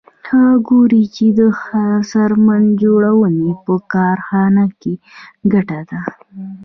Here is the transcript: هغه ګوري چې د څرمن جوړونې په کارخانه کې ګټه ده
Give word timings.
هغه 0.29 0.55
ګوري 0.69 1.03
چې 1.15 1.25
د 1.39 1.39
څرمن 2.09 2.63
جوړونې 2.81 3.49
په 3.63 3.73
کارخانه 3.93 4.65
کې 4.79 4.93
ګټه 5.53 5.79
ده 5.89 5.99